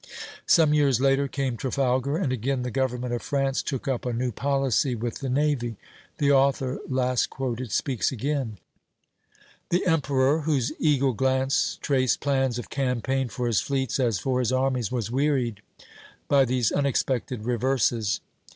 [0.47, 4.31] "Some years later came Trafalgar, and again the government of France took up a new
[4.31, 5.75] policy with the navy.
[6.17, 8.57] The author last quoted speaks again:
[9.69, 14.51] "The emperor, whose eagle glance traced plans of campaign for his fleets as for his
[14.51, 15.61] armies, was wearied
[16.27, 18.21] by these unexpected reverses.